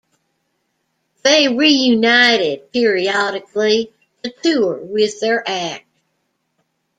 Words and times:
They 1.21 1.47
reunited 1.47 2.71
periodically 2.71 3.93
to 4.23 4.31
tour 4.41 4.77
with 4.83 5.19
their 5.19 5.47
act. 5.47 5.85